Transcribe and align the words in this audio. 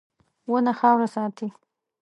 •ونه 0.51 0.71
خاوره 0.79 1.07
ساتي. 1.15 1.47